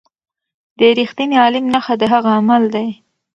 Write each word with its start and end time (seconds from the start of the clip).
د 0.77 0.81
رښتیني 0.97 1.35
عالم 1.43 1.65
نښه 1.73 1.93
د 2.01 2.03
هغه 2.13 2.29
عمل 2.39 2.63
دی. 2.75 2.87